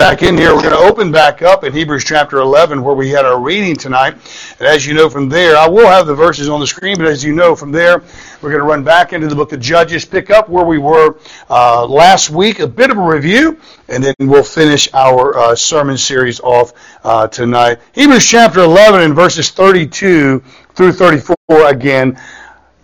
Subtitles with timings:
[0.00, 0.54] back in here.
[0.54, 3.76] We're going to open back up in Hebrews chapter 11 where we had our reading
[3.76, 4.14] tonight.
[4.58, 7.06] And as you know from there, I will have the verses on the screen, but
[7.06, 8.02] as you know from there,
[8.40, 11.18] we're going to run back into the book of Judges, pick up where we were
[11.50, 13.60] uh, last week, a bit of a review,
[13.90, 16.72] and then we'll finish our uh, sermon series off
[17.04, 17.78] uh, tonight.
[17.92, 20.42] Hebrews chapter 11 and verses 32
[20.76, 21.36] through 34
[21.66, 22.18] again.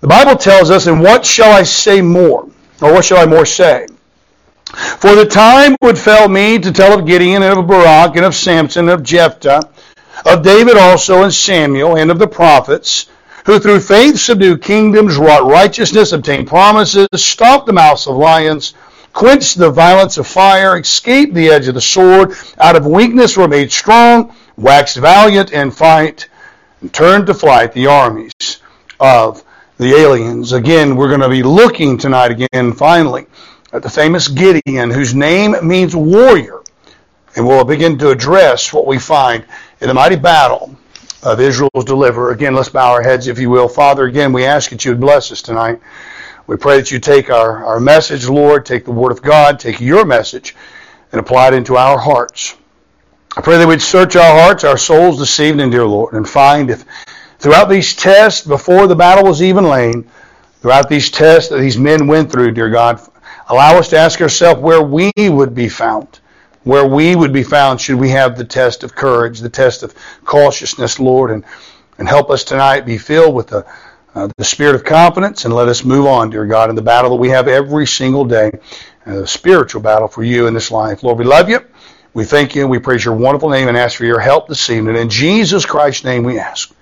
[0.02, 2.42] The Bible tells us, and what shall I say more?
[2.82, 3.86] Or what shall I more say?
[4.74, 8.34] For the time would fail me to tell of Gideon and of Barak and of
[8.34, 9.62] Samson and of Jephthah,
[10.24, 13.06] of David also and Samuel and of the prophets,
[13.44, 18.74] who through faith subdued kingdoms, wrought righteousness, obtained promises, stopped the mouths of lions,
[19.12, 23.46] quenched the violence of fire, escaped the edge of the sword, out of weakness were
[23.46, 26.28] made strong, waxed valiant in fight,
[26.80, 28.32] and turned to flight the armies
[28.98, 29.44] of
[29.78, 30.52] the aliens.
[30.52, 33.26] Again, we're going to be looking tonight again, finally,
[33.72, 36.62] Uh, the famous Gideon, whose name means warrior.
[37.34, 39.44] And we'll begin to address what we find
[39.80, 40.76] in the mighty battle
[41.22, 42.30] of Israel's deliverer.
[42.30, 43.68] Again, let's bow our heads, if you will.
[43.68, 45.80] Father, again, we ask that you would bless us tonight.
[46.46, 49.80] We pray that you take our, our message, Lord, take the Word of God, take
[49.80, 50.54] your message,
[51.10, 52.56] and apply it into our hearts.
[53.36, 56.70] I pray that we'd search our hearts, our souls this evening, dear Lord, and find
[56.70, 56.84] if
[57.38, 60.04] throughout these tests, before the battle was even laid,
[60.60, 63.00] throughout these tests that these men went through, dear God,
[63.48, 66.20] Allow us to ask ourselves where we would be found.
[66.64, 69.94] Where we would be found should we have the test of courage, the test of
[70.24, 71.44] cautiousness, Lord, and,
[71.98, 73.64] and help us tonight be filled with the,
[74.16, 77.10] uh, the spirit of confidence and let us move on, dear God, in the battle
[77.10, 78.50] that we have every single day,
[79.06, 81.04] uh, the spiritual battle for you in this life.
[81.04, 81.60] Lord, we love you.
[82.14, 82.66] We thank you.
[82.66, 84.96] We praise your wonderful name and ask for your help this evening.
[84.96, 86.74] In Jesus Christ's name we ask.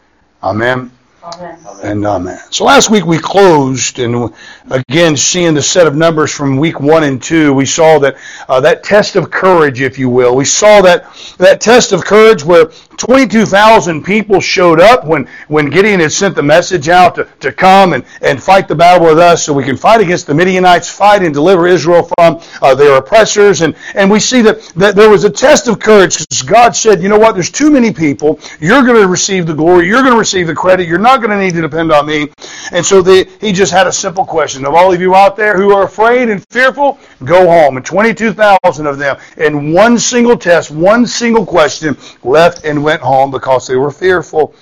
[0.42, 0.90] Amen.
[1.24, 1.58] Amen.
[1.82, 2.38] And amen.
[2.50, 4.34] So last week we closed, and
[4.70, 8.60] again, seeing the set of numbers from week one and two, we saw that uh,
[8.60, 10.36] that test of courage, if you will.
[10.36, 11.06] We saw that
[11.38, 16.42] that test of courage where 22,000 people showed up when, when Gideon had sent the
[16.42, 19.76] message out to, to come and, and fight the battle with us so we can
[19.76, 23.62] fight against the Midianites, fight and deliver Israel from uh, their oppressors.
[23.62, 27.02] And, and we see that, that there was a test of courage because God said,
[27.02, 28.38] you know what, there's too many people.
[28.60, 29.86] You're going to receive the glory.
[29.86, 30.86] You're going to receive the credit.
[30.86, 32.28] You're not going to need to depend on me.
[32.72, 34.64] And so the, he just had a simple question.
[34.64, 37.76] Of all of you out there who are afraid and fearful, go home.
[37.76, 43.30] And 22,000 of them in one single test, one single question left and went home
[43.30, 44.54] because they were fearful.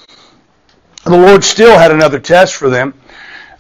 [1.05, 2.95] The Lord still had another test for them.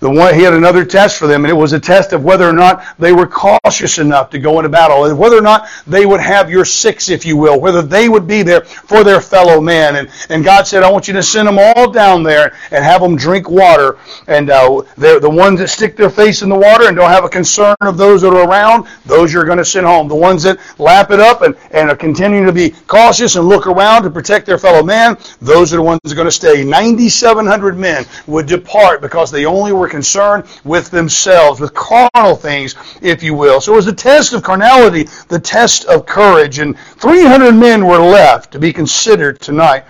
[0.02, 2.44] The one, he had another test for them, and it was a test of whether
[2.44, 6.06] or not they were cautious enough to go into battle, and whether or not they
[6.06, 9.60] would have your six, if you will, whether they would be there for their fellow
[9.60, 9.94] man.
[9.94, 13.00] And, and God said, I want you to send them all down there and have
[13.00, 13.96] them drink water.
[14.26, 17.28] And uh, the ones that stick their face in the water and don't have a
[17.28, 20.08] concern of those that are around, those you're going to send home.
[20.08, 23.68] The ones that lap it up and, and are continuing to be cautious and look
[23.68, 26.64] around to protect their fellow man, those are the ones that are going to stay.
[26.64, 33.22] 9,700 men would depart because they only were concerned with themselves, with carnal things, if
[33.22, 33.60] you will.
[33.60, 36.58] So it was the test of carnality, the test of courage.
[36.58, 39.84] And 300 men were left to be considered tonight.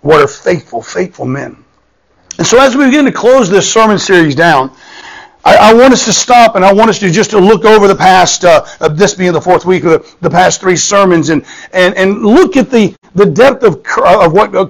[0.00, 1.62] What are faithful, faithful men.
[2.38, 4.70] And so as we begin to close this sermon series down,
[5.44, 7.94] I, want us to stop and I want us to just to look over the
[7.94, 11.94] past, uh, this being the fourth week of the, the, past three sermons and, and,
[11.96, 14.66] and look at the, the depth of, of what uh,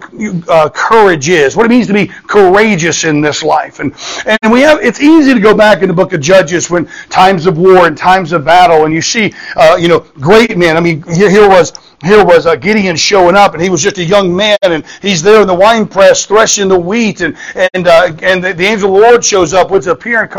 [0.48, 3.80] uh, courage is, what it means to be courageous in this life.
[3.80, 3.94] And,
[4.42, 7.46] and we have, it's easy to go back in the book of Judges when times
[7.46, 10.76] of war and times of battle and you see, uh, you know, great men.
[10.76, 11.72] I mean, here, here was
[12.04, 15.22] here was uh, Gideon showing up, and he was just a young man, and he's
[15.22, 17.36] there in the wine press threshing the wheat, and
[17.74, 20.34] and uh, and the, the, angel of the Lord shows up with the appearance,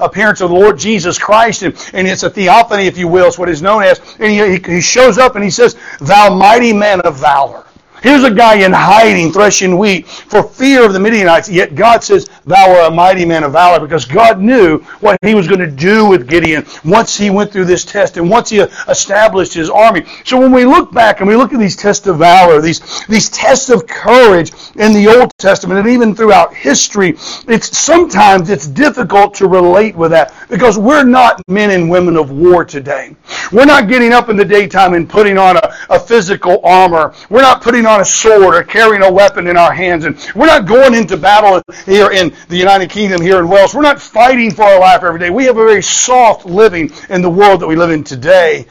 [0.00, 3.38] appearance of the Lord Jesus Christ, and, and it's a theophany, if you will, it's
[3.38, 7.00] what is known as, and he, he shows up and he says, "Thou mighty man
[7.02, 7.67] of valor."
[8.02, 11.48] Here's a guy in hiding, threshing wheat for fear of the Midianites.
[11.48, 15.34] Yet God says, Thou art a mighty man of valor, because God knew what he
[15.34, 18.60] was going to do with Gideon once he went through this test and once he
[18.60, 20.04] established his army.
[20.24, 23.28] So when we look back and we look at these tests of valor, these, these
[23.30, 27.10] tests of courage in the Old Testament and even throughout history,
[27.48, 32.30] it's sometimes it's difficult to relate with that because we're not men and women of
[32.30, 33.16] war today.
[33.52, 37.14] We're not getting up in the daytime and putting on a, a physical armor.
[37.30, 40.04] We're not putting on a sword or carrying a weapon in our hands.
[40.04, 43.74] And we're not going into battle here in the United Kingdom, here in Wales.
[43.74, 45.30] We're not fighting for our life every day.
[45.30, 48.66] We have a very soft living in the world that we live in today.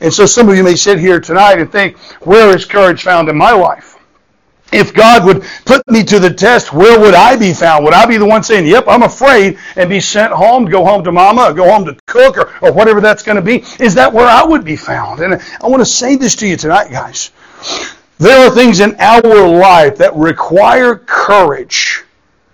[0.00, 3.28] And so some of you may sit here tonight and think, where is courage found
[3.28, 3.98] in my life?
[4.72, 7.84] if God would put me to the test, where would I be found?
[7.84, 10.84] Would I be the one saying, Yep, I'm afraid, and be sent home, to go
[10.84, 13.64] home to mama, go home to cook, or, or whatever that's going to be?
[13.82, 15.20] Is that where I would be found?
[15.20, 17.30] And I want to say this to you tonight, guys.
[18.18, 22.04] There are things in our life that require courage,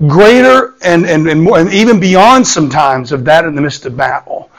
[0.07, 3.97] greater and, and, and, more, and even beyond sometimes of that in the midst of
[3.97, 4.51] battle.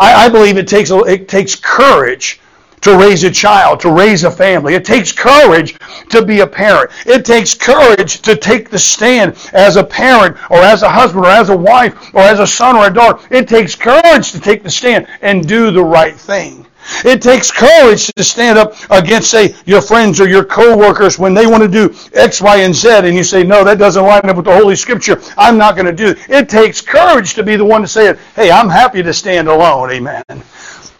[0.00, 2.40] I, I believe it takes, it takes courage
[2.82, 4.74] to raise a child, to raise a family.
[4.74, 5.78] It takes courage
[6.10, 6.90] to be a parent.
[7.06, 11.30] It takes courage to take the stand as a parent or as a husband or
[11.30, 13.22] as a wife or as a son or a daughter.
[13.30, 16.66] It takes courage to take the stand and do the right thing.
[17.04, 21.46] It takes courage to stand up against, say, your friends or your coworkers when they
[21.46, 24.36] want to do X, Y, and Z, and you say, no, that doesn't line up
[24.36, 25.20] with the Holy Scripture.
[25.36, 26.18] I'm not going to do it.
[26.30, 28.18] It takes courage to be the one to say it.
[28.34, 29.90] Hey, I'm happy to stand alone.
[29.90, 30.22] Amen.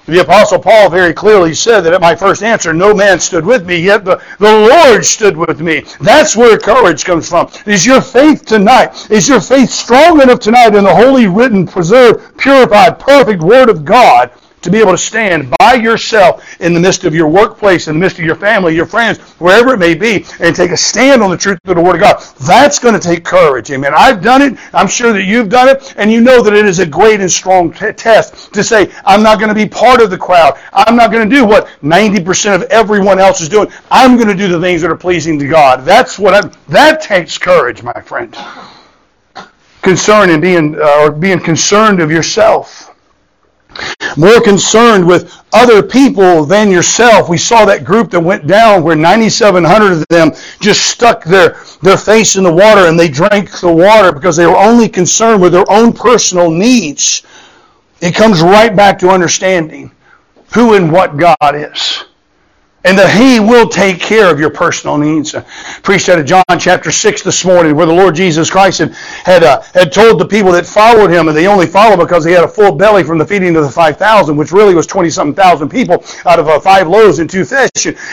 [0.09, 3.67] The Apostle Paul very clearly said that at my first answer, no man stood with
[3.67, 5.85] me, yet the, the Lord stood with me.
[6.01, 7.51] That's where courage comes from.
[7.67, 12.39] Is your faith tonight, is your faith strong enough tonight in the holy, written, preserved,
[12.39, 14.31] purified, perfect Word of God
[14.63, 18.01] to be able to stand by yourself in the midst of your workplace, in the
[18.01, 21.31] midst of your family, your friends, wherever it may be, and take a stand on
[21.31, 22.23] the truth of the Word of God.
[22.47, 23.71] That's going to take courage.
[23.71, 23.93] Amen.
[23.95, 24.59] I've done it.
[24.75, 27.31] I'm sure that you've done it, and you know that it is a great and
[27.31, 30.59] strong t- test to say, I'm not going to be part of the crowd.
[30.73, 33.69] I'm not going to do what 90% of everyone else is doing.
[33.91, 35.85] I'm going to do the things that are pleasing to God.
[35.85, 38.37] That's what I'm, that takes courage, my friend.
[39.83, 42.95] Concern and being, uh, or being concerned of yourself
[44.17, 47.29] more concerned with other people than yourself.
[47.29, 51.97] We saw that group that went down where 9,700 of them just stuck their, their
[51.97, 55.53] face in the water and they drank the water because they were only concerned with
[55.53, 57.23] their own personal needs.
[58.01, 59.91] It comes right back to understanding
[60.55, 62.05] who and what God is
[62.85, 65.35] and that He will take care of your personal needs.
[65.35, 65.41] I
[65.83, 69.43] preached out of John chapter 6 this morning where the Lord Jesus Christ had, had,
[69.43, 72.45] uh, had told the people that followed Him, and they only followed because He had
[72.45, 76.05] a full belly from the feeding of the 5,000, which really was 20-something thousand people
[76.25, 77.69] out of uh, five loaves and two fish.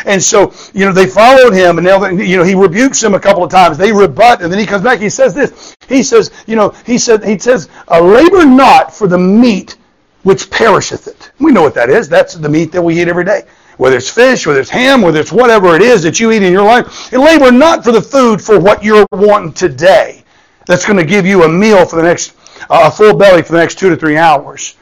[0.06, 3.20] And so, you know, they followed Him, and now, you know, He rebukes them a
[3.20, 3.78] couple of times.
[3.78, 5.00] They rebut, and then He comes back.
[5.00, 5.76] He says this.
[5.88, 9.78] He says, you know, He said, He says, labor not for the meat
[10.24, 11.32] which perisheth it.
[11.40, 12.10] We know what that is.
[12.10, 13.44] That's the meat that we eat every day
[13.78, 16.54] whether it's fish, whether it's ham, whether it's whatever it is that you eat in
[16.54, 20.24] your life, and labor not for the food for what you're wanting today.
[20.66, 22.34] That's going to give you a meal for the next,
[22.70, 24.76] uh, a full belly for the next two to three hours.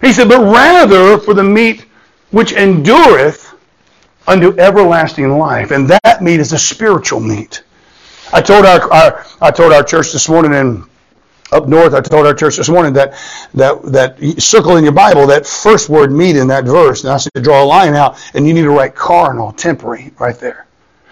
[0.00, 1.86] He said, but rather for the meat
[2.30, 3.54] which endureth
[4.26, 5.72] unto everlasting life.
[5.72, 7.62] And that meat is a spiritual meat.
[8.32, 10.84] I told our, our I told our church this morning in
[11.52, 13.14] up north, I told our church this morning that
[13.54, 17.04] that that circle in your Bible that first word meet in that verse.
[17.04, 20.38] And I said draw a line out, and you need to write carnal, temporary, right
[20.38, 20.66] there.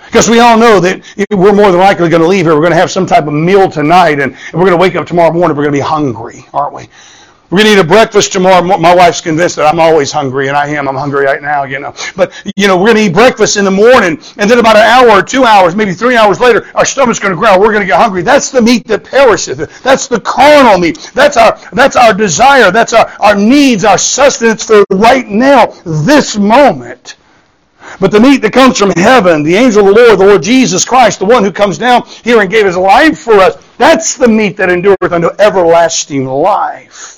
[0.07, 2.55] Because we all know that we're more than likely going to leave here.
[2.55, 5.07] We're going to have some type of meal tonight, and we're going to wake up
[5.07, 5.57] tomorrow morning.
[5.57, 6.89] We're going to be hungry, aren't we?
[7.51, 8.63] We're going to eat a breakfast tomorrow.
[8.63, 10.87] My wife's convinced that I'm always hungry, and I am.
[10.87, 11.95] I'm hungry right now, you know.
[12.15, 14.83] But, you know, we're going to eat breakfast in the morning, and then about an
[14.83, 17.59] hour or two hours, maybe three hours later, our stomach's going to growl.
[17.59, 18.21] We're going to get hungry.
[18.21, 19.83] That's the meat that perisheth.
[19.83, 21.11] That's the carnal meat.
[21.15, 22.71] That's our, that's our desire.
[22.71, 27.17] That's our, our needs, our sustenance for right now, this moment.
[27.99, 30.85] But the meat that comes from heaven, the angel of the Lord, the Lord Jesus
[30.85, 34.29] Christ, the one who comes down here and gave his life for us, that's the
[34.29, 37.18] meat that endureth unto everlasting life.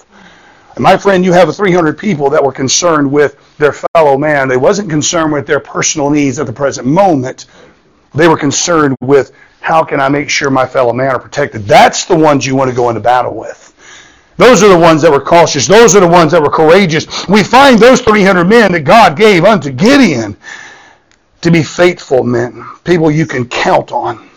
[0.75, 4.49] And my friend, you have 300 people that were concerned with their fellow man.
[4.49, 7.47] They wasn't concerned with their personal needs at the present moment.
[8.15, 11.63] They were concerned with how can I make sure my fellow man are protected.
[11.63, 13.67] That's the ones you want to go into battle with.
[14.37, 15.67] Those are the ones that were cautious.
[15.67, 17.29] Those are the ones that were courageous.
[17.29, 20.35] We find those 300 men that God gave unto Gideon
[21.43, 24.30] to be faithful men, people you can count on.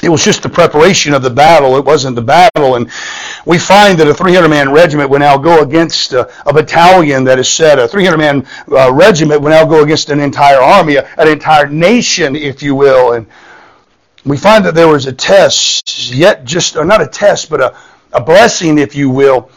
[0.00, 1.76] It was just the preparation of the battle.
[1.76, 2.76] It wasn't the battle.
[2.76, 2.88] And
[3.44, 7.38] we find that a 300 man regiment would now go against a, a battalion that
[7.38, 7.80] is set.
[7.80, 12.36] A 300 man uh, regiment would now go against an entire army, an entire nation,
[12.36, 13.14] if you will.
[13.14, 13.26] And
[14.24, 17.76] we find that there was a test, yet just, or not a test, but a,
[18.12, 19.50] a blessing, if you will,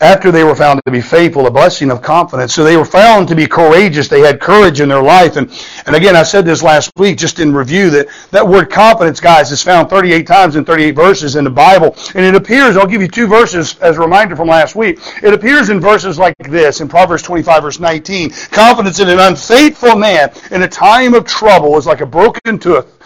[0.00, 2.54] after they were found to be faithful, a blessing of confidence.
[2.54, 4.08] So they were found to be courageous.
[4.08, 5.36] They had courage in their life.
[5.36, 5.50] And,
[5.86, 9.52] and again, I said this last week just in review that that word confidence, guys,
[9.52, 11.94] is found 38 times in 38 verses in the Bible.
[12.14, 14.98] And it appears, I'll give you two verses as a reminder from last week.
[15.22, 18.30] It appears in verses like this in Proverbs 25 verse 19.
[18.50, 22.98] Confidence in an unfaithful man in a time of trouble is like a broken tooth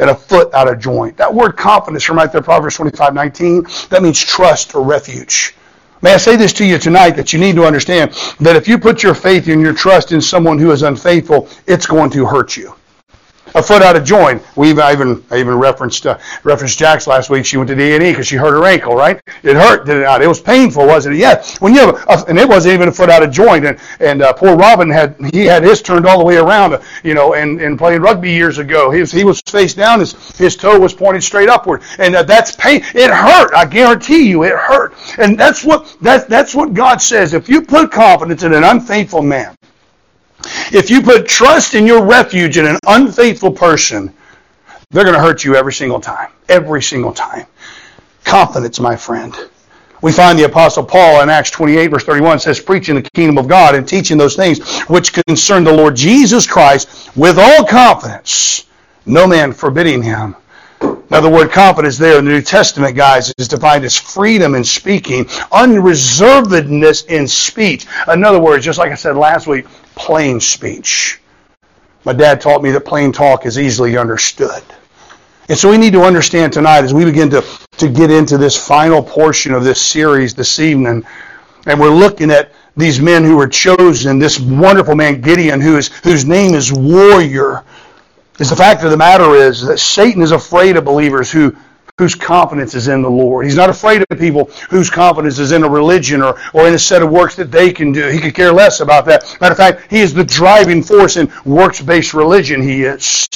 [0.00, 1.16] and a foot out of joint.
[1.18, 5.54] That word confidence from right there, Proverbs 25, 19, that means trust or refuge.
[6.02, 8.76] May I say this to you tonight that you need to understand that if you
[8.76, 12.56] put your faith and your trust in someone who is unfaithful, it's going to hurt
[12.56, 12.74] you.
[13.54, 14.42] A foot out of joint.
[14.56, 17.44] We've I even I even referenced uh, referenced Jax last week.
[17.44, 18.94] She went to D and E because she hurt her ankle.
[18.94, 19.20] Right?
[19.42, 20.22] It hurt, did it not?
[20.22, 21.18] It was painful, wasn't it?
[21.18, 21.44] Yeah.
[21.60, 23.66] When you have a, and it wasn't even a foot out of joint.
[23.66, 26.74] And and uh, poor Robin had he had his turned all the way around.
[26.74, 30.00] Uh, you know, and and playing rugby years ago, he was he was face down.
[30.00, 32.82] His his toe was pointed straight upward, and uh, that's pain.
[32.94, 33.54] It hurt.
[33.54, 34.94] I guarantee you, it hurt.
[35.18, 37.34] And that's what that that's what God says.
[37.34, 39.56] If you put confidence in an unfaithful man.
[40.72, 44.12] If you put trust in your refuge in an unfaithful person,
[44.90, 46.30] they're going to hurt you every single time.
[46.48, 47.46] Every single time.
[48.24, 49.34] Confidence, my friend.
[50.02, 53.46] We find the Apostle Paul in Acts 28, verse 31 says, preaching the kingdom of
[53.46, 58.66] God and teaching those things which concern the Lord Jesus Christ with all confidence,
[59.06, 60.34] no man forbidding him.
[61.08, 64.64] Now, the word confidence there in the New Testament, guys, is defined as freedom in
[64.64, 67.86] speaking, unreservedness in speech.
[68.08, 71.20] In other words, just like I said last week, plain speech.
[72.04, 74.62] My dad taught me that plain talk is easily understood.
[75.48, 77.44] And so we need to understand tonight as we begin to,
[77.78, 81.04] to get into this final portion of this series this evening,
[81.66, 85.88] and we're looking at these men who were chosen, this wonderful man Gideon, who is,
[85.98, 87.64] whose name is warrior,
[88.38, 91.54] is the fact of the matter is that Satan is afraid of believers who
[91.98, 93.44] whose confidence is in the Lord.
[93.44, 96.78] He's not afraid of people whose confidence is in a religion or, or in a
[96.78, 98.08] set of works that they can do.
[98.08, 99.36] He could care less about that.
[99.42, 102.62] Matter of fact, he is the driving force in works-based religion.
[102.62, 103.28] He is.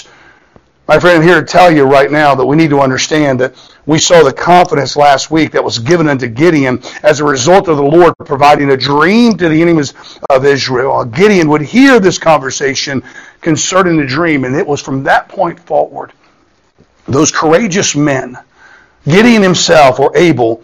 [0.88, 3.54] My friend, I'm here to tell you right now that we need to understand that
[3.84, 7.76] we saw the confidence last week that was given unto Gideon as a result of
[7.76, 9.92] the Lord providing a dream to the enemies
[10.30, 10.92] of Israel.
[10.92, 13.02] Uh, Gideon would hear this conversation
[13.42, 16.12] concerning the dream, and it was from that point forward
[17.08, 18.36] those courageous men,
[19.04, 20.62] Gideon himself, were able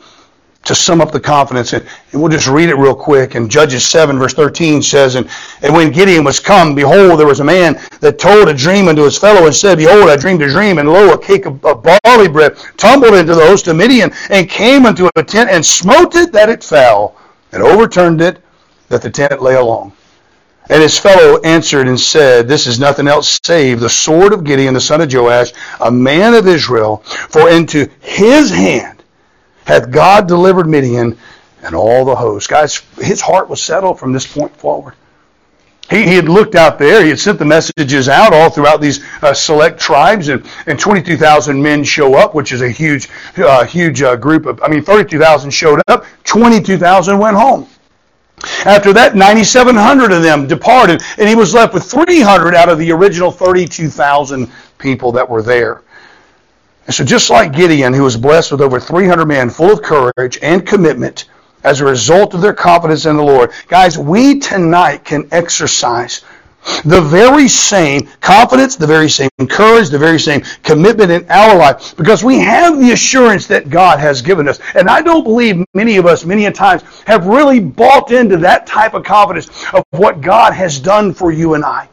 [0.64, 1.72] to sum up the confidence.
[1.72, 3.34] And, we'll just read it real quick.
[3.34, 5.28] And Judges 7, verse 13 says, and,
[5.62, 9.02] and when Gideon was come, behold, there was a man that told a dream unto
[9.02, 11.82] his fellow and said, Behold, I dreamed a dream, and lo, a cake of, of
[11.82, 16.14] barley bread tumbled into the host of Midian, and came unto a tent, and smote
[16.14, 17.16] it that it fell,
[17.52, 18.42] and overturned it
[18.88, 19.92] that the tent lay along.
[20.71, 24.75] And his fellow answered and said, This is nothing else save the sword of Gideon,
[24.75, 29.02] the son of Joash, a man of Israel, for into his hand
[29.64, 31.19] hath God delivered Midian
[31.62, 32.49] and all the host.
[32.49, 34.95] Guys, his heart was settled from this point forward.
[35.90, 37.02] He, he had looked out there.
[37.02, 41.61] He had sent the messages out all throughout these uh, select tribes, and, and 22,000
[41.61, 44.62] men show up, which is a huge, uh, huge uh, group of.
[44.62, 46.04] I mean, 32,000 showed up.
[46.25, 47.69] 22,000 went home.
[48.64, 52.90] After that, 9,700 of them departed, and he was left with 300 out of the
[52.92, 55.82] original 32,000 people that were there.
[56.87, 60.38] And so, just like Gideon, who was blessed with over 300 men full of courage
[60.42, 61.26] and commitment
[61.62, 66.22] as a result of their confidence in the Lord, guys, we tonight can exercise
[66.85, 71.97] the very same confidence, the very same courage, the very same commitment in our life
[71.97, 74.61] because we have the assurance that God has given us.
[74.75, 78.66] And I don't believe many of us, many a times, have really bought into that
[78.66, 81.88] type of confidence of what God has done for you and I.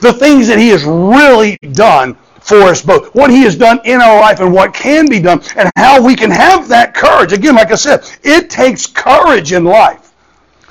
[0.00, 3.14] The things that He has really done for us both.
[3.14, 6.14] What He has done in our life and what can be done and how we
[6.14, 7.32] can have that courage.
[7.32, 10.01] Again, like I said, it takes courage in life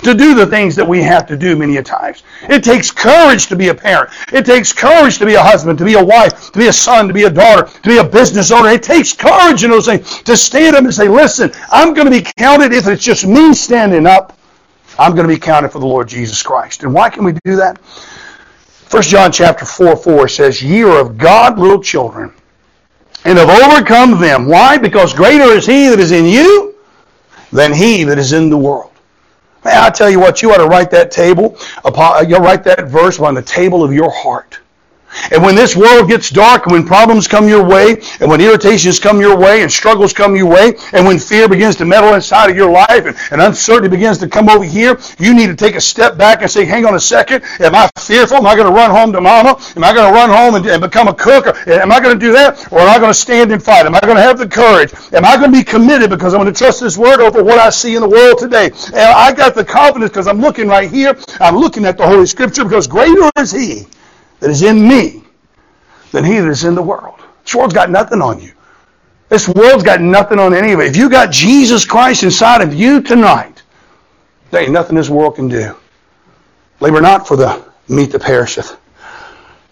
[0.03, 2.23] to do the things that we have to do many a times.
[2.43, 4.09] It takes courage to be a parent.
[4.31, 7.07] It takes courage to be a husband, to be a wife, to be a son,
[7.07, 8.69] to be a daughter, to be a business owner.
[8.69, 12.11] It takes courage in those things to stand up and say, listen, I'm going to
[12.11, 14.37] be counted if it's just me standing up.
[14.99, 16.83] I'm going to be counted for the Lord Jesus Christ.
[16.83, 17.77] And why can we do that?
[18.91, 22.33] 1 John chapter 4, 4 says, Ye are of God, little children,
[23.23, 24.47] and have overcome them.
[24.47, 24.77] Why?
[24.77, 26.75] Because greater is he that is in you
[27.51, 28.90] than he that is in the world.
[29.63, 32.87] Man, I tell you what, you ought to write that table, uh, you'll write that
[32.87, 34.59] verse on the table of your heart.
[35.31, 38.99] And when this world gets dark, and when problems come your way, and when irritations
[38.99, 42.49] come your way, and struggles come your way, and when fear begins to meddle inside
[42.49, 45.75] of your life, and, and uncertainty begins to come over here, you need to take
[45.75, 48.37] a step back and say, hang on a second, am I fearful?
[48.37, 49.57] Am I going to run home to mama?
[49.75, 51.47] Am I going to run home and, and become a cook?
[51.47, 52.71] Or, am I going to do that?
[52.71, 53.85] Or am I going to stand and fight?
[53.85, 54.93] Am I going to have the courage?
[55.13, 57.59] Am I going to be committed because I'm going to trust this word over what
[57.59, 58.65] I see in the world today?
[58.87, 61.17] And I got the confidence because I'm looking right here.
[61.39, 63.87] I'm looking at the Holy Scripture because greater is He
[64.41, 65.23] that is in me
[66.11, 67.19] than he that is in the world.
[67.43, 68.51] This world's got nothing on you.
[69.29, 70.87] This world's got nothing on any of it.
[70.87, 73.63] If you got Jesus Christ inside of you tonight,
[74.49, 75.73] there ain't nothing this world can do.
[76.81, 78.77] Labor not for the meat that perisheth.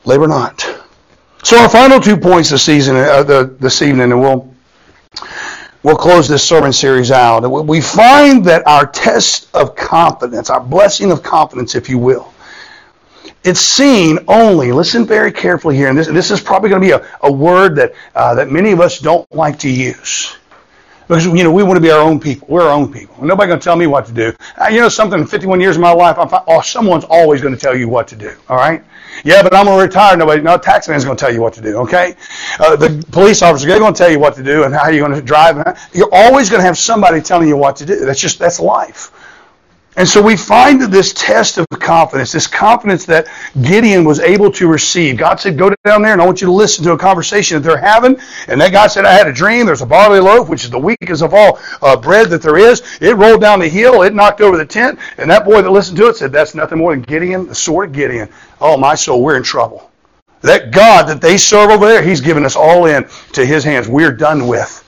[0.05, 0.61] Labor not.
[1.43, 4.53] So our final two points this season, uh, the, this evening, and we'll
[5.83, 7.47] we'll close this sermon series out.
[7.47, 12.33] We find that our test of confidence, our blessing of confidence, if you will,
[13.43, 16.91] it's seen only, listen very carefully here, and this, this is probably going to be
[16.91, 20.35] a, a word that, uh, that many of us don't like to use.
[21.07, 22.47] Because, you know, we want to be our own people.
[22.51, 23.25] We're our own people.
[23.25, 24.31] Nobody's going to tell me what to do.
[24.61, 27.59] Uh, you know something, 51 years of my life, I'm, oh, someone's always going to
[27.59, 28.83] tell you what to do, all right?
[29.23, 30.15] Yeah, but I'm going to retire.
[30.15, 32.15] Nobody, no, tax man's going to tell you what to do, okay?
[32.59, 35.07] Uh, the police officer, they're going to tell you what to do and how you're
[35.07, 35.79] going to drive.
[35.93, 38.05] You're always going to have somebody telling you what to do.
[38.05, 39.11] That's just, that's life.
[39.95, 43.27] And so we find that this test of confidence, this confidence that
[43.61, 45.17] Gideon was able to receive.
[45.17, 47.67] God said, Go down there and I want you to listen to a conversation that
[47.67, 48.17] they're having.
[48.47, 49.65] And that guy said, I had a dream.
[49.65, 52.83] There's a barley loaf, which is the weakest of all uh, bread that there is.
[53.01, 54.99] It rolled down the hill, it knocked over the tent.
[55.17, 57.89] And that boy that listened to it said, That's nothing more than Gideon, the sword
[57.89, 58.29] of Gideon.
[58.61, 59.89] Oh, my soul, we're in trouble.
[60.41, 63.89] That God that they serve over there, He's given us all in to His hands.
[63.89, 64.85] We're done with.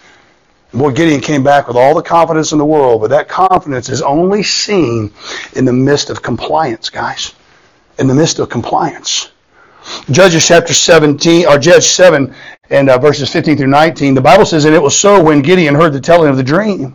[0.73, 4.01] Boy, Gideon came back with all the confidence in the world, but that confidence is
[4.01, 5.11] only seen
[5.53, 7.33] in the midst of compliance, guys.
[7.99, 9.31] In the midst of compliance.
[10.11, 12.33] Judges chapter 17, or Judge 7,
[12.69, 15.75] and uh, verses 15 through 19, the Bible says, And it was so when Gideon
[15.75, 16.93] heard the telling of the dream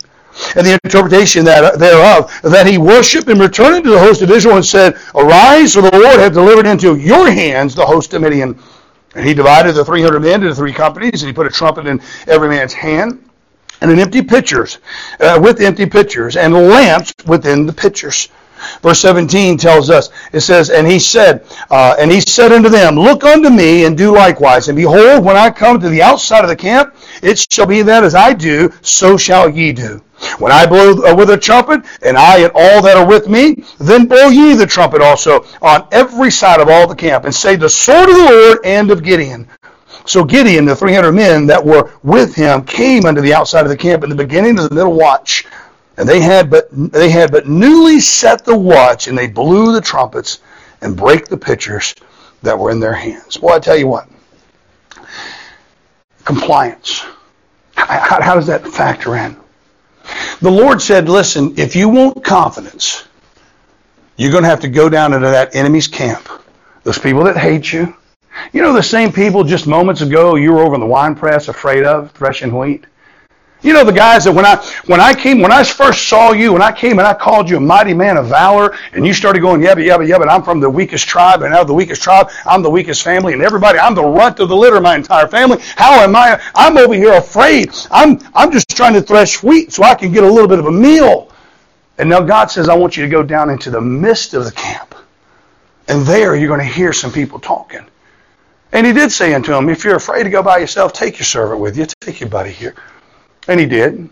[0.54, 4.56] and the interpretation that, thereof, that he worshipped and returned to the host of Israel
[4.56, 8.58] and said, Arise, for the Lord hath delivered into your hands the host of Midian.
[9.14, 12.00] And he divided the 300 men into three companies, and he put a trumpet in
[12.26, 13.25] every man's hand
[13.80, 14.78] and an empty pitchers,
[15.20, 18.28] uh, with empty pitchers, and lamps within the pitchers.
[18.82, 22.96] Verse 17 tells us, it says, And he said, uh, And he said unto them,
[22.96, 24.68] Look unto me, and do likewise.
[24.68, 28.04] And behold, when I come to the outside of the camp, it shall be that
[28.04, 30.02] as I do, so shall ye do.
[30.38, 33.62] When I blow uh, with a trumpet, and I and all that are with me,
[33.78, 37.56] then blow ye the trumpet also on every side of all the camp, and say,
[37.56, 39.46] The sword of the Lord and of Gideon.
[40.06, 43.76] So Gideon, the 300 men that were with him, came unto the outside of the
[43.76, 45.44] camp in the beginning of the middle watch.
[45.96, 49.80] And they had but they had but newly set the watch, and they blew the
[49.80, 50.40] trumpets
[50.82, 51.94] and brake the pitchers
[52.42, 53.40] that were in their hands.
[53.40, 54.08] Well, I tell you what,
[56.24, 57.04] compliance.
[57.74, 59.36] How, how does that factor in?
[60.40, 63.06] The Lord said, "Listen, if you want confidence,
[64.16, 66.28] you're going to have to go down into that enemy's camp.
[66.84, 67.96] Those people that hate you,
[68.52, 71.48] you know the same people just moments ago you were over in the wine press
[71.48, 72.86] afraid of threshing wheat?
[73.62, 76.52] You know the guys that when I when I came when I first saw you
[76.52, 79.40] when I came and I called you a mighty man of valor and you started
[79.40, 81.66] going yeah but yeah but yeah but I'm from the weakest tribe and out of
[81.66, 84.80] the weakest tribe I'm the weakest family and everybody I'm the runt of the litter
[84.80, 85.58] my entire family.
[85.74, 87.70] How am I I'm over here afraid.
[87.90, 90.66] I'm I'm just trying to thresh wheat so I can get a little bit of
[90.66, 91.32] a meal.
[91.98, 94.52] And now God says I want you to go down into the midst of the
[94.52, 94.94] camp
[95.88, 97.84] and there you're going to hear some people talking
[98.76, 101.24] and he did say unto him, If you're afraid to go by yourself, take your
[101.24, 101.86] servant with you.
[102.00, 102.74] Take your buddy here.
[103.48, 104.06] And he did.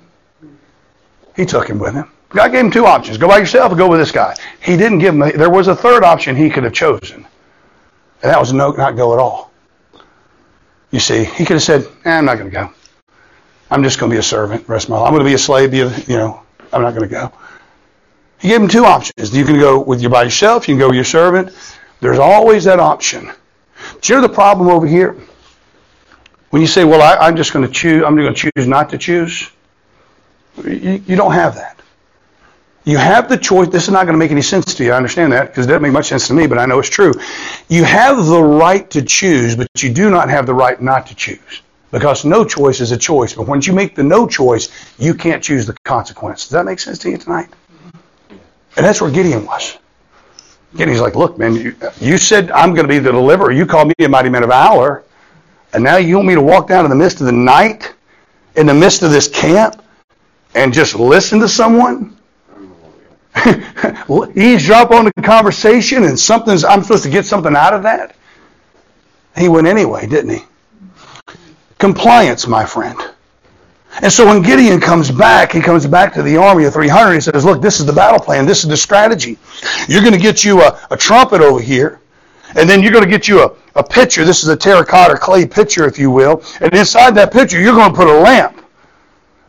[1.36, 2.10] He took him with him.
[2.30, 3.18] God gave him two options.
[3.18, 4.34] Go by yourself or go with this guy.
[4.62, 7.26] He didn't give him, there was a third option he could have chosen.
[8.22, 9.52] And that was no, not go at all.
[10.90, 12.70] You see, he could have said, eh, I'm not going to go.
[13.70, 15.08] I'm just going to be a servant rest of my life.
[15.08, 17.30] I'm going to be a slave, a, you know, I'm not going to go.
[18.38, 19.36] He gave him two options.
[19.36, 21.54] You can go with you by yourself, you can go with your servant.
[22.00, 23.30] There's always that option.
[23.92, 25.16] But you know the problem over here?
[26.50, 28.90] When you say, well, I, am just going to choose, I'm going to choose not
[28.90, 29.50] to choose,
[30.64, 31.80] you, you don't have that.
[32.84, 33.68] You have the choice.
[33.68, 34.92] This is not going to make any sense to you.
[34.92, 36.90] I understand that because it doesn't make much sense to me, but I know it's
[36.90, 37.14] true.
[37.68, 41.14] You have the right to choose, but you do not have the right not to
[41.14, 43.32] choose because no choice is a choice.
[43.32, 44.68] But once you make the no choice,
[44.98, 46.42] you can't choose the consequence.
[46.42, 47.48] Does that make sense to you tonight?
[48.76, 49.78] And that's where Gideon was.
[50.74, 53.52] Again, he's like, look, man, you, you said I'm going to be the deliverer.
[53.52, 55.04] You called me a mighty man of valor.
[55.72, 57.94] And now you want me to walk down in the midst of the night,
[58.56, 59.82] in the midst of this camp,
[60.54, 62.16] and just listen to someone?
[64.36, 68.16] Eavesdrop on the conversation and something's, I'm supposed to get something out of that?
[69.36, 70.44] He went anyway, didn't he?
[71.78, 73.00] Compliance, my friend.
[74.02, 77.14] And so when Gideon comes back, he comes back to the army of 300.
[77.14, 78.44] He says, look, this is the battle plan.
[78.44, 79.38] This is the strategy.
[79.88, 82.00] You're going to get you a, a trumpet over here.
[82.56, 84.24] And then you're going to get you a, a pitcher.
[84.24, 86.42] This is a terracotta clay pitcher, if you will.
[86.60, 88.63] And inside that pitcher, you're going to put a lamp.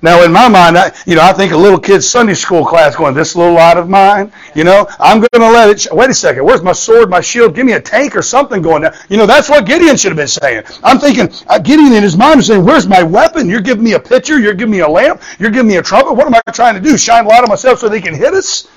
[0.06, 2.96] Now, in my mind, I, you know, I think a little kid's Sunday school class
[2.96, 6.14] going, this little light of mine, you know, I'm going to let it, wait a
[6.14, 7.56] second, where's my sword, my shield?
[7.56, 8.94] Give me a tank or something going down.
[9.10, 10.64] You know, that's what Gideon should have been saying.
[10.84, 13.50] I'm thinking, uh, Gideon in his mind is saying, where's my weapon?
[13.50, 16.14] You're giving me a pitcher, you're giving me a lamp, you're giving me a trumpet.
[16.14, 17.00] What am I trying to do?
[17.00, 18.68] Shine light on myself so they can hit us?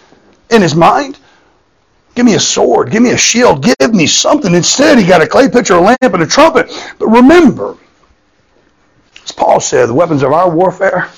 [0.48, 1.18] In his mind?
[2.14, 4.54] Give me a sword, give me a shield, give me something.
[4.54, 6.72] Instead, he got a clay pitcher, a lamp, and a trumpet.
[6.98, 7.76] But remember,
[9.22, 11.10] as Paul said, the weapons of our warfare,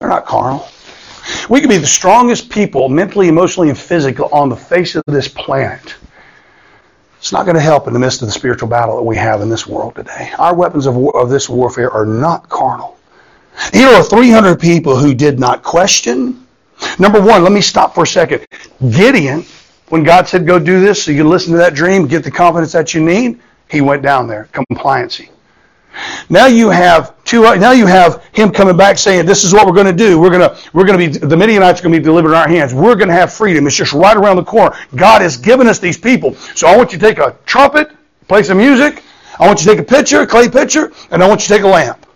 [0.00, 0.66] they're not carnal.
[1.50, 5.28] We could be the strongest people, mentally, emotionally, and physically, on the face of this
[5.28, 5.94] planet.
[7.18, 9.42] It's not going to help in the midst of the spiritual battle that we have
[9.42, 10.32] in this world today.
[10.38, 12.96] Our weapons of, war, of this warfare are not carnal.
[13.74, 16.46] Here are 300 people who did not question.
[16.98, 18.46] Number one, let me stop for a second.
[18.90, 19.44] Gideon,
[19.90, 22.72] when God said, go do this so you listen to that dream, get the confidence
[22.72, 24.48] that you need, he went down there.
[24.54, 25.28] Compliancy.
[26.28, 27.42] Now you have two.
[27.42, 30.20] Now you have him coming back saying, "This is what we're going to do.
[30.20, 32.36] We're going to we're going to be the Midianites are going to be delivered in
[32.36, 32.72] our hands.
[32.72, 33.66] We're going to have freedom.
[33.66, 34.76] It's just right around the corner.
[34.94, 36.34] God has given us these people.
[36.34, 37.90] So I want you to take a trumpet,
[38.28, 39.02] play some music.
[39.38, 41.54] I want you to take a pitcher, a clay pitcher, and I want you to
[41.54, 42.06] take a lamp.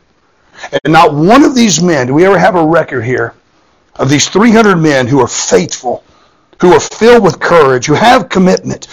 [0.84, 3.34] And not one of these men do we ever have a record here
[3.96, 6.04] of these 300 men who are faithful,
[6.60, 8.86] who are filled with courage, who have commitment,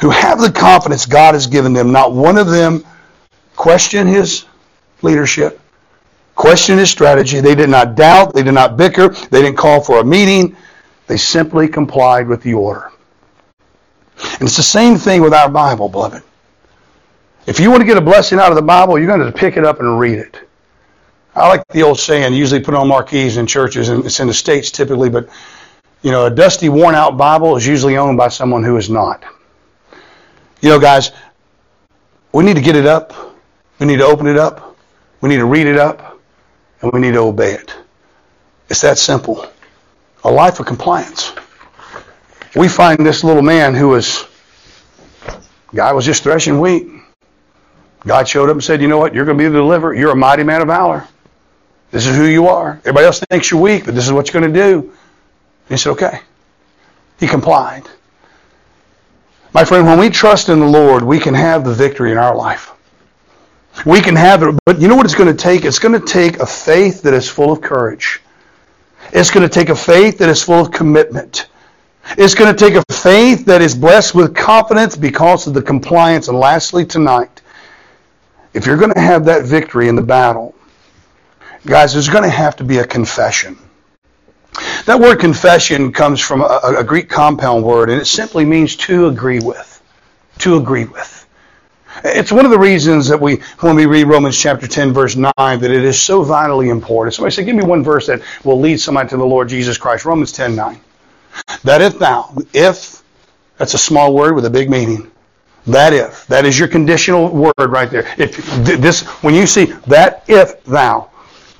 [0.00, 1.92] who have the confidence God has given them.
[1.92, 2.84] Not one of them
[3.58, 4.44] question his
[5.02, 5.60] leadership,
[6.36, 7.40] question his strategy.
[7.40, 10.56] They did not doubt, they did not bicker, they didn't call for a meeting.
[11.08, 12.92] They simply complied with the order.
[14.18, 16.22] And it's the same thing with our Bible, beloved.
[17.46, 19.56] If you want to get a blessing out of the Bible, you're going to pick
[19.56, 20.48] it up and read it.
[21.34, 24.34] I like the old saying, usually put on marquees in churches, and it's in the
[24.34, 25.28] States typically, but
[26.02, 29.24] you know, a dusty, worn out Bible is usually owned by someone who is not.
[30.60, 31.10] You know, guys,
[32.32, 33.27] we need to get it up
[33.78, 34.76] we need to open it up.
[35.20, 36.18] We need to read it up.
[36.80, 37.74] And we need to obey it.
[38.68, 39.46] It's that simple.
[40.24, 41.32] A life of compliance.
[42.54, 44.26] We find this little man who was,
[45.74, 46.88] guy was just threshing wheat.
[48.06, 49.14] God showed up and said, You know what?
[49.14, 49.94] You're going to be the deliverer.
[49.94, 51.06] You're a mighty man of valor.
[51.90, 52.78] This is who you are.
[52.80, 54.78] Everybody else thinks you're weak, but this is what you're going to do.
[54.80, 54.92] And
[55.68, 56.20] he said, Okay.
[57.18, 57.84] He complied.
[59.52, 62.36] My friend, when we trust in the Lord, we can have the victory in our
[62.36, 62.70] life.
[63.86, 65.64] We can have it, but you know what it's going to take?
[65.64, 68.20] It's going to take a faith that is full of courage.
[69.12, 71.48] It's going to take a faith that is full of commitment.
[72.16, 76.28] It's going to take a faith that is blessed with confidence because of the compliance.
[76.28, 77.42] And lastly, tonight,
[78.54, 80.54] if you're going to have that victory in the battle,
[81.66, 83.58] guys, there's going to have to be a confession.
[84.86, 89.06] That word confession comes from a, a Greek compound word, and it simply means to
[89.06, 89.82] agree with.
[90.38, 91.17] To agree with.
[92.04, 95.32] It's one of the reasons that we, when we read Romans chapter 10, verse 9,
[95.36, 97.14] that it is so vitally important.
[97.14, 100.04] Somebody say, give me one verse that will lead somebody to the Lord Jesus Christ.
[100.04, 100.80] Romans 10, 9.
[101.64, 103.02] That if thou, if,
[103.56, 105.10] that's a small word with a big meaning.
[105.66, 108.12] That if, that is your conditional word right there.
[108.16, 111.10] If this, when you see that if thou,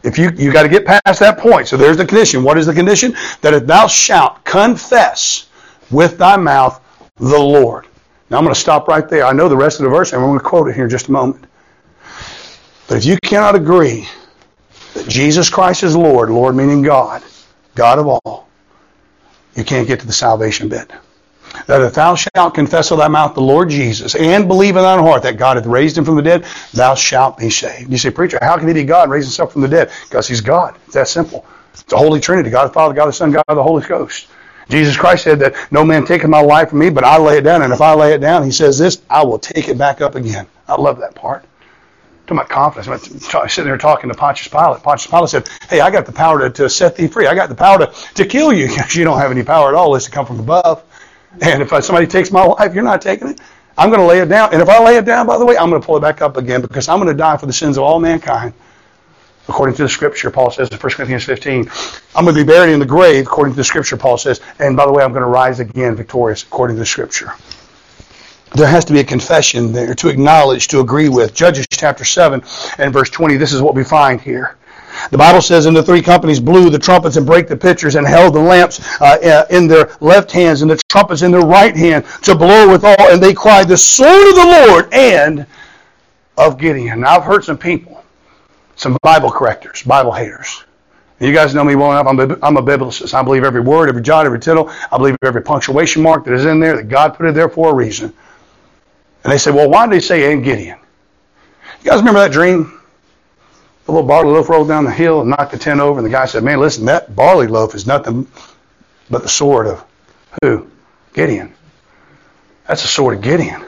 [0.04, 1.68] if you, you got to get past that point.
[1.68, 2.42] So there's the condition.
[2.42, 3.14] What is the condition?
[3.40, 5.48] That if thou shalt confess
[5.90, 6.80] with thy mouth
[7.16, 7.87] the Lord.
[8.30, 9.24] Now I'm going to stop right there.
[9.24, 10.90] I know the rest of the verse, and I'm going to quote it here in
[10.90, 11.44] just a moment.
[12.88, 14.06] But if you cannot agree
[14.94, 17.22] that Jesus Christ is Lord, Lord meaning God,
[17.74, 18.48] God of all,
[19.54, 20.90] you can't get to the salvation bit.
[21.66, 25.00] That if thou shalt confess with thy mouth the Lord Jesus and believe in thine
[25.00, 27.90] heart that God hath raised him from the dead, thou shalt be saved.
[27.90, 29.90] You say, preacher, how can he be God raise himself from the dead?
[30.04, 30.76] Because he's God.
[30.84, 31.46] It's that simple.
[31.72, 34.28] It's the Holy Trinity, God the Father, God the Son, God the Holy Ghost.
[34.68, 37.42] Jesus Christ said that no man taketh my life from me, but I lay it
[37.42, 37.62] down.
[37.62, 40.14] And if I lay it down, he says this, I will take it back up
[40.14, 40.46] again.
[40.66, 41.44] I love that part.
[42.26, 42.88] To my confidence.
[43.34, 44.82] I'm sitting there talking to Pontius Pilate.
[44.82, 47.26] Pontius Pilate said, Hey, I got the power to, to set thee free.
[47.26, 48.68] I got the power to, to kill you.
[48.68, 50.84] because you don't have any power at all unless it come from above.
[51.40, 53.40] And if somebody takes my life, you're not taking it.
[53.78, 54.52] I'm going to lay it down.
[54.52, 56.20] And if I lay it down, by the way, I'm going to pull it back
[56.20, 58.52] up again because I'm going to die for the sins of all mankind
[59.48, 61.70] according to the scripture, Paul says in 1 Corinthians 15.
[62.14, 64.40] I'm going to be buried in the grave, according to the scripture, Paul says.
[64.58, 67.32] And by the way, I'm going to rise again victorious, according to the scripture.
[68.54, 71.34] There has to be a confession there to acknowledge, to agree with.
[71.34, 72.42] Judges chapter 7
[72.78, 74.56] and verse 20, this is what we find here.
[75.10, 78.06] The Bible says, and the three companies blew the trumpets and brake the pitchers and
[78.06, 82.04] held the lamps uh, in their left hands and the trumpets in their right hand
[82.22, 82.96] to blow withal.
[82.98, 85.46] And they cried, the sword of the Lord and
[86.36, 87.00] of Gideon.
[87.00, 87.97] Now, I've heard some people
[88.78, 90.64] some Bible correctors, Bible haters.
[91.20, 92.06] You guys know me well enough.
[92.06, 93.12] I'm a, I'm a biblicist.
[93.12, 94.70] I believe every word, every jot, every tittle.
[94.90, 97.72] I believe every punctuation mark that is in there, that God put it there for
[97.72, 98.14] a reason.
[99.24, 100.78] And they say, well, why did they say and Gideon?
[101.82, 102.80] You guys remember that dream?
[103.86, 106.10] The little barley loaf rolled down the hill and knocked the tent over, and the
[106.10, 108.28] guy said, man, listen, that barley loaf is nothing
[109.10, 109.84] but the sword of
[110.42, 110.70] who?
[111.14, 111.52] Gideon.
[112.68, 113.64] That's the sword of Gideon.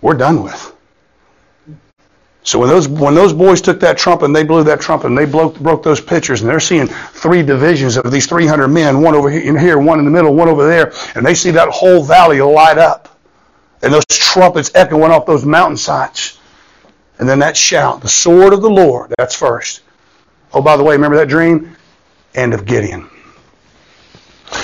[0.00, 0.75] We're done with.
[2.46, 5.18] So when those when those boys took that trumpet and they blew that trumpet and
[5.18, 9.16] they broke, broke those pitchers and they're seeing three divisions of these 300 men, one
[9.16, 11.68] over here, in here, one in the middle, one over there, and they see that
[11.70, 13.18] whole valley light up,
[13.82, 16.38] and those trumpets echoing off those mountainsides,
[17.18, 19.82] and then that shout, the sword of the Lord, that's first.
[20.54, 21.76] Oh, by the way, remember that dream?
[22.36, 23.10] End of Gideon.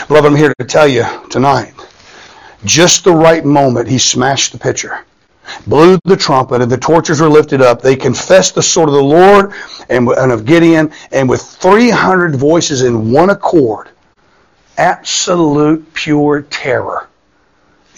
[0.07, 1.75] Beloved, I'm here to tell you tonight
[2.65, 5.05] just the right moment, he smashed the pitcher,
[5.67, 7.83] blew the trumpet, and the torches were lifted up.
[7.83, 9.53] They confessed the sword of the Lord
[9.89, 13.89] and, and of Gideon, and with 300 voices in one accord,
[14.77, 17.09] absolute pure terror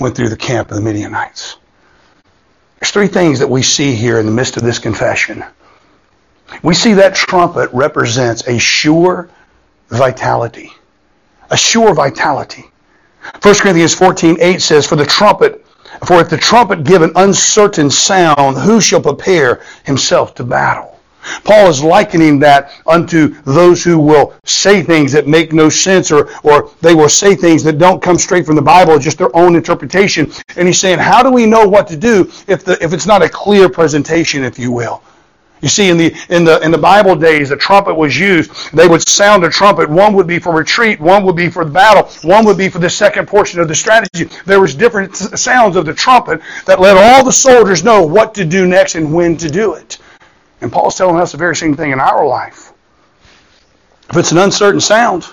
[0.01, 1.57] went through the camp of the Midianites.
[2.81, 5.45] There's three things that we see here in the midst of this confession.
[6.63, 9.31] We see that trumpet represents a sure
[9.89, 10.73] vitality.
[11.51, 12.65] A sure vitality.
[13.43, 15.64] 1 Corinthians 14, 8 says, For the trumpet,
[16.07, 20.95] for if the trumpet give an uncertain sound, who shall prepare himself to battle?
[21.45, 26.29] Paul is likening that unto those who will say things that make no sense or,
[26.43, 29.57] or they will say things that don't come straight from the Bible, just their own
[29.57, 30.31] interpretation.
[30.57, 33.23] And he's saying, how do we know what to do if, the, if it's not
[33.23, 35.03] a clear presentation, if you will?
[35.65, 38.71] You see, in the in the in the Bible days, the trumpet was used.
[38.75, 39.89] They would sound a trumpet.
[39.89, 41.01] One would be for retreat.
[41.01, 42.07] One would be for the battle.
[42.29, 44.29] One would be for the second portion of the strategy.
[44.45, 48.45] There was different sounds of the trumpet that let all the soldiers know what to
[48.45, 49.97] do next and when to do it.
[50.61, 52.75] And Paul's telling us the very same thing in our life.
[54.11, 55.25] If it's an uncertain sound,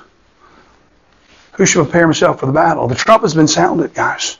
[1.56, 2.88] who should prepare himself for the battle?
[2.88, 4.38] The trumpet's been sounded, guys.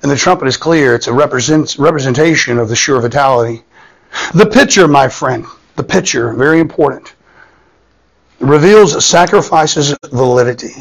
[0.00, 0.94] And the trumpet is clear.
[0.94, 3.62] It's a represent, representation of the sure vitality
[4.34, 5.46] the picture, my friend,
[5.76, 7.14] the picture, very important,
[8.40, 10.74] reveals sacrifices validity.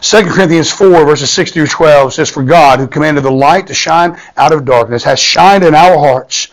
[0.00, 3.74] 2 Corinthians 4, verses 6 through 12 says, For God, who commanded the light to
[3.74, 6.48] shine out of darkness, has shined in our hearts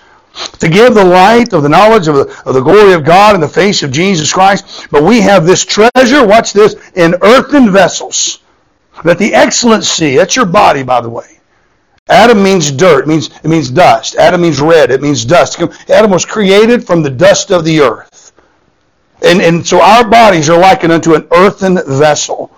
[0.60, 3.42] to give the light of the knowledge of the, of the glory of God in
[3.42, 4.88] the face of Jesus Christ.
[4.90, 8.40] But we have this treasure, watch this, in earthen vessels,
[9.04, 11.41] that the excellency, that's your body, by the way,
[12.10, 13.04] Adam means dirt.
[13.04, 14.16] It means it means dust.
[14.16, 14.92] Adam means red.
[14.92, 15.62] It means dust.
[15.90, 18.34] Adam was created from the dust of the earth.
[19.24, 22.52] And, and so our bodies are likened unto an earthen vessel.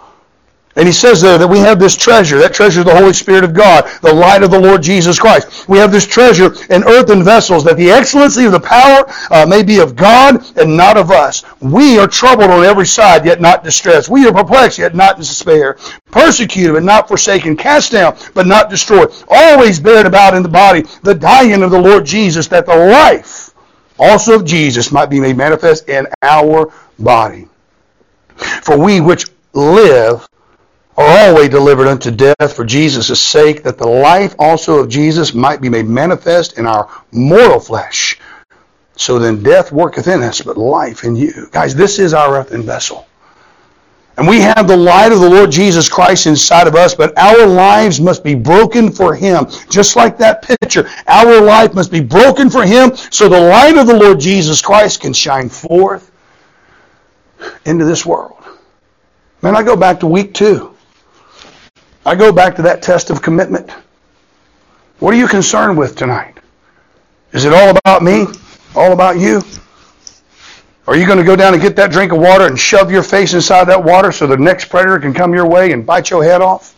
[0.75, 2.39] And he says there that we have this treasure.
[2.39, 5.69] That treasure is the Holy Spirit of God, the light of the Lord Jesus Christ.
[5.69, 9.61] We have this treasure in earthen vessels that the excellency of the power uh, may
[9.61, 11.43] be of God and not of us.
[11.61, 14.09] We are troubled on every side, yet not distressed.
[14.09, 15.77] We are perplexed, yet not in despair.
[16.09, 17.55] Persecuted, but not forsaken.
[17.55, 19.11] Cast down, but not destroyed.
[19.27, 23.51] Always bearing about in the body the dying of the Lord Jesus, that the life
[23.99, 27.47] also of Jesus might be made manifest in our body.
[28.63, 30.27] For we which live
[30.97, 35.61] are always delivered unto death for Jesus' sake, that the life also of Jesus might
[35.61, 38.19] be made manifest in our mortal flesh.
[38.95, 41.47] So then death worketh in us, but life in you.
[41.51, 43.07] Guys, this is our earthen vessel.
[44.17, 47.47] And we have the light of the Lord Jesus Christ inside of us, but our
[47.47, 49.47] lives must be broken for Him.
[49.71, 53.87] Just like that picture, our life must be broken for Him so the light of
[53.87, 56.11] the Lord Jesus Christ can shine forth
[57.65, 58.37] into this world.
[59.41, 60.72] Man, I go back to week two.
[62.05, 63.71] I go back to that test of commitment.
[64.99, 66.37] What are you concerned with tonight?
[67.31, 68.25] Is it all about me?
[68.75, 69.41] All about you?
[70.85, 73.03] Are you going to go down and get that drink of water and shove your
[73.03, 76.23] face inside that water so the next predator can come your way and bite your
[76.23, 76.75] head off?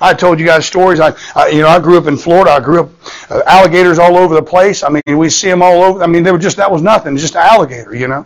[0.00, 1.00] I told you guys stories.
[1.00, 2.52] I, I you know, I grew up in Florida.
[2.52, 2.90] I grew up
[3.30, 4.84] uh, alligators all over the place.
[4.84, 6.02] I mean, we see them all over.
[6.02, 8.24] I mean, they were just that was nothing, just an alligator, you know.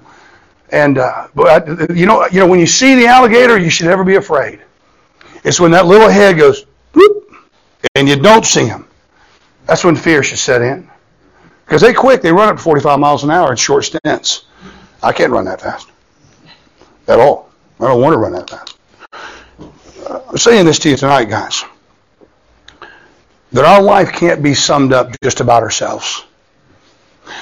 [0.70, 4.04] And uh, but you know, you know, when you see the alligator, you should never
[4.04, 4.60] be afraid.
[5.44, 7.32] It's when that little head goes, whoop,
[7.94, 8.88] and you don't see them.
[9.66, 10.88] That's when fear should set in.
[11.64, 14.46] Because they quick, they run up to 45 miles an hour in short stints.
[15.02, 15.88] I can't run that fast.
[17.06, 17.50] At all.
[17.78, 18.76] I don't want to run that fast.
[20.08, 21.64] Uh, I'm saying this to you tonight, guys.
[23.52, 26.24] That our life can't be summed up just about ourselves.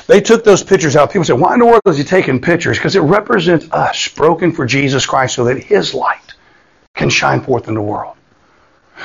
[0.09, 1.13] They took those pictures out.
[1.13, 2.77] People said, why in the world is he taking pictures?
[2.77, 6.26] Because it represents us broken for Jesus Christ so that his light
[6.97, 8.17] can shine forth in the world.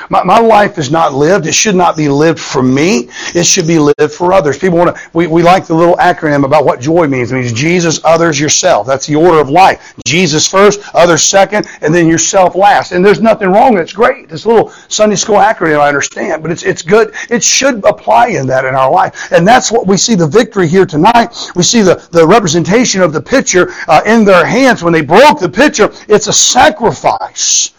[0.10, 1.46] My, my life is not lived.
[1.46, 3.10] It should not be lived for me.
[3.36, 4.58] It should be lived for others.
[4.58, 7.32] People want to, we, we like the little acronym about what joy means.
[7.32, 8.88] It means Jesus, others, yourself.
[8.88, 9.94] That's the order of life.
[10.06, 12.92] Jesus first, others second, and then yourself last.
[12.92, 13.78] And there's nothing wrong.
[13.78, 14.32] It's great.
[14.32, 17.14] A little Sunday school acronym, I understand, but it's, it's good.
[17.30, 19.32] It should apply in that in our life.
[19.32, 21.36] And that's what we see the victory here tonight.
[21.56, 24.84] We see the, the representation of the pitcher uh, in their hands.
[24.84, 27.72] When they broke the pitcher, it's a sacrifice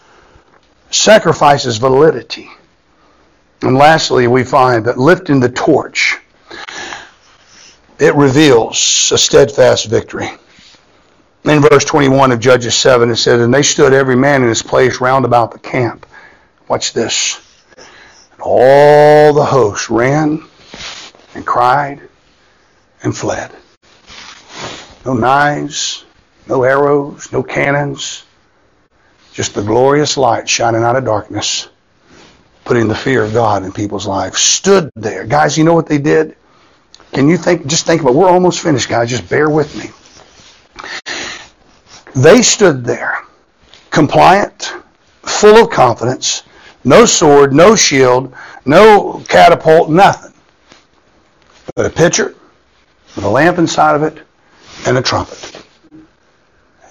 [0.93, 2.49] sacrifices validity.
[3.61, 6.19] And lastly, we find that lifting the torch,
[7.99, 10.29] it reveals a steadfast victory.
[11.45, 14.61] In verse 21 of Judges 7, it says, And they stood every man in his
[14.61, 16.05] place round about the camp.
[16.67, 17.39] Watch this.
[17.77, 20.43] And all the host ran
[21.35, 22.01] and cried
[23.01, 23.51] and fled.
[25.05, 26.05] No knives,
[26.47, 28.22] no arrows, no cannons,
[29.33, 31.67] just the glorious light shining out of darkness.
[32.65, 34.39] putting the fear of God in people's lives.
[34.39, 35.25] Stood there.
[35.25, 36.37] Guys, you know what they did?
[37.11, 39.09] Can you think, just think about, we're almost finished, guys.
[39.09, 39.89] Just bear with me.
[42.15, 43.17] They stood there,
[43.89, 44.73] compliant,
[45.23, 46.43] full of confidence,
[46.85, 48.33] no sword, no shield,
[48.65, 50.33] no catapult, nothing.
[51.75, 52.33] But a pitcher
[53.15, 54.25] with a lamp inside of it
[54.87, 55.65] and a trumpet.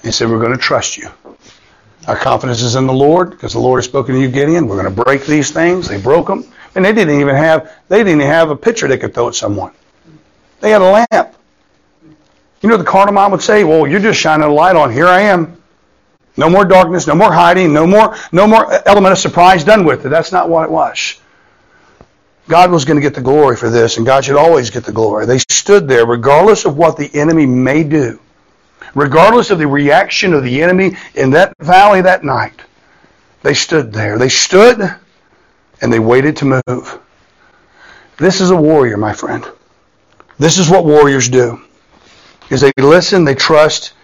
[0.02, 1.08] He said, We're going to trust you.
[2.08, 4.66] Our confidence is in the Lord because the Lord has spoken to you, Gideon.
[4.66, 5.88] We're going to break these things.
[5.88, 6.44] They broke them.
[6.74, 9.72] And they didn't even have they didn't have a pitcher they could throw at someone.
[10.60, 11.36] They had a lamp.
[12.62, 14.90] You know the carnal mind would say, Well, you're just shining a light on.
[14.90, 15.62] Here I am.
[16.36, 20.06] No more darkness, no more hiding, no more no more element of surprise done with
[20.06, 20.08] it.
[20.08, 21.20] That's not what it was.
[22.48, 24.92] God was going to get the glory for this, and God should always get the
[24.92, 25.26] glory.
[25.26, 28.18] They stood there regardless of what the enemy may do
[28.94, 32.60] regardless of the reaction of the enemy in that valley that night,
[33.42, 34.18] they stood there.
[34.18, 34.80] They stood
[35.80, 37.00] and they waited to move.
[38.18, 39.44] This is a warrior, my friend.
[40.38, 41.60] This is what warriors do.
[42.50, 43.94] Is they listen, they trust,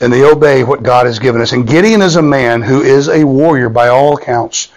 [0.00, 1.52] and they obey what God has given us.
[1.52, 4.72] And Gideon is a man who is a warrior by all accounts,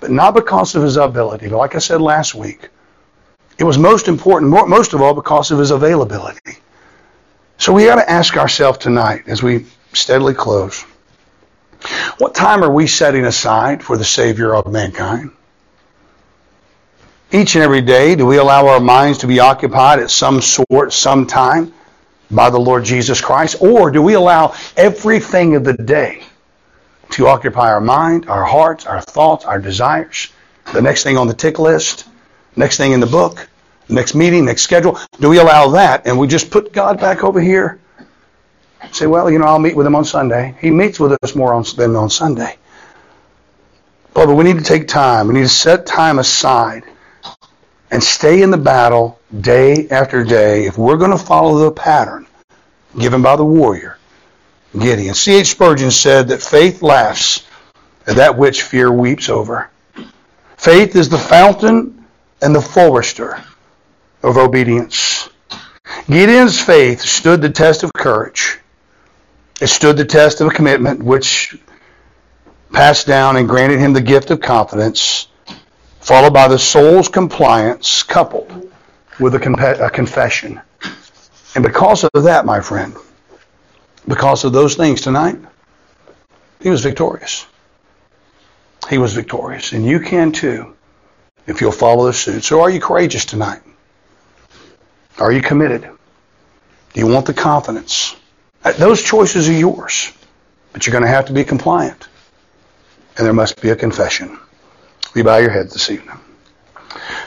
[0.00, 2.68] but not because of his ability, but like I said last week,
[3.58, 6.58] it was most important, most of all, because of his availability.
[7.58, 10.84] So we got to ask ourselves tonight as we steadily close
[12.18, 15.30] what time are we setting aside for the Savior of mankind?
[17.32, 20.92] Each and every day, do we allow our minds to be occupied at some sort,
[20.92, 21.74] some time
[22.30, 23.56] by the Lord Jesus Christ?
[23.60, 26.22] Or do we allow everything of the day
[27.10, 30.32] to occupy our mind, our hearts, our thoughts, our desires?
[30.72, 32.06] The next thing on the tick list,
[32.54, 33.48] next thing in the book,
[33.88, 34.98] next meeting, next schedule?
[35.20, 37.80] Do we allow that and we just put God back over here?
[38.92, 40.54] Say, well, you know, I'll meet with him on Sunday.
[40.60, 42.56] He meets with us more on, than on Sunday.
[44.14, 45.28] But we need to take time.
[45.28, 46.84] We need to set time aside
[47.90, 52.26] and stay in the battle day after day if we're going to follow the pattern
[52.98, 53.98] given by the warrior,
[54.78, 55.14] Gideon.
[55.14, 55.48] C.H.
[55.48, 57.46] Spurgeon said that faith laughs
[58.06, 59.70] at that which fear weeps over.
[60.56, 62.04] Faith is the fountain
[62.40, 63.42] and the forester
[64.26, 65.28] of obedience.
[66.08, 68.58] Gideon's faith stood the test of courage.
[69.60, 71.56] It stood the test of a commitment which
[72.72, 75.28] passed down and granted him the gift of confidence,
[76.00, 78.70] followed by the soul's compliance coupled
[79.20, 80.60] with a, a confession.
[81.54, 82.96] And because of that, my friend,
[84.08, 85.38] because of those things tonight,
[86.60, 87.46] he was victorious.
[88.90, 89.72] He was victorious.
[89.72, 90.74] And you can too
[91.46, 92.42] if you'll follow the suit.
[92.42, 93.62] So are you courageous tonight?
[95.18, 95.82] Are you committed?
[95.82, 98.16] Do you want the confidence?
[98.64, 100.12] Uh, those choices are yours,
[100.72, 102.08] but you're going to have to be compliant.
[103.16, 104.38] And there must be a confession.
[105.14, 106.18] We bow your head this evening.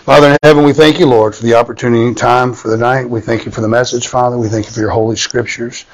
[0.03, 3.09] Father in heaven, we thank you, Lord, for the opportunity and time for the night.
[3.09, 4.37] We thank you for the message, Father.
[4.37, 5.85] We thank you for your holy scriptures.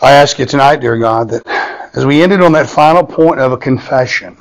[0.00, 3.52] I ask you tonight, dear God, that as we ended on that final point of
[3.52, 4.36] a confession,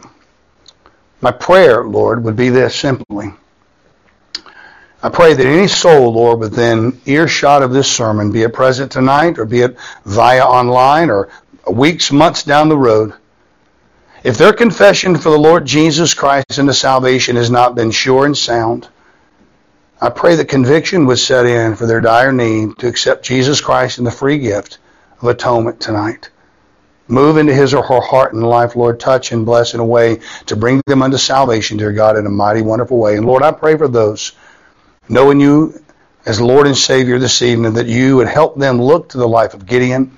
[1.22, 3.34] my prayer, Lord, would be this simply
[5.02, 9.40] I pray that any soul, Lord, within earshot of this sermon, be it present tonight
[9.40, 11.30] or be it via online or
[11.72, 13.14] weeks, months down the road,
[14.26, 18.26] if their confession for the Lord Jesus Christ and the salvation has not been sure
[18.26, 18.90] and sound,
[20.02, 24.00] I pray that conviction would set in for their dire need to accept Jesus Christ
[24.00, 24.80] and the free gift
[25.22, 26.30] of atonement tonight.
[27.08, 29.00] Move into his or her heart and life, Lord.
[29.00, 32.30] Touch and bless in a way to bring them unto salvation, dear God, in a
[32.30, 33.16] mighty, wonderful way.
[33.16, 34.34] And Lord, I pray for those
[35.10, 35.82] knowing you
[36.26, 39.54] as Lord and Savior this evening, that you would help them look to the life
[39.54, 40.16] of Gideon,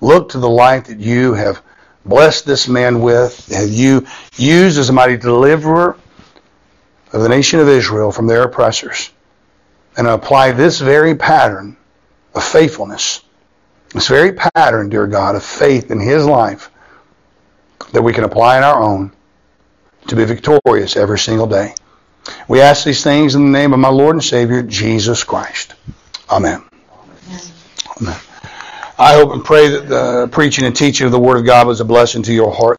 [0.00, 1.62] look to the life that you have
[2.04, 5.96] blessed this man with, have you used as a mighty deliverer
[7.12, 9.10] of the nation of Israel from their oppressors,
[9.96, 11.76] and apply this very pattern
[12.34, 13.22] of faithfulness,
[13.94, 16.70] this very pattern, dear God, of faith in his life
[17.92, 19.12] that we can apply in our own
[20.08, 21.74] to be victorious every single day.
[22.48, 25.74] We ask these things in the name of my Lord and Savior, Jesus Christ.
[26.30, 26.62] Amen.
[28.00, 28.20] Amen.
[29.00, 31.80] I hope and pray that the preaching and teaching of the Word of God was
[31.80, 32.66] a blessing to your heart.